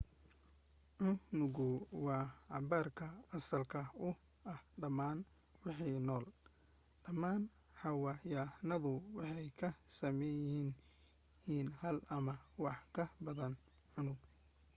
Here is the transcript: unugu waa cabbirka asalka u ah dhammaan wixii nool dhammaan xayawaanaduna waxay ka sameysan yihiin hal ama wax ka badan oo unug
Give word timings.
unugu 1.31 1.69
waa 2.05 2.25
cabbirka 2.51 3.07
asalka 3.37 3.81
u 4.07 4.09
ah 4.53 4.59
dhammaan 4.81 5.19
wixii 5.65 5.97
nool 6.07 6.25
dhammaan 7.03 7.41
xayawaanaduna 7.81 9.05
waxay 9.17 9.49
ka 9.59 9.69
sameysan 9.97 10.71
yihiin 11.43 11.69
hal 11.81 11.97
ama 12.15 12.33
wax 12.63 12.79
ka 12.95 13.03
badan 13.25 13.53
oo 13.59 13.99
unug 13.99 14.19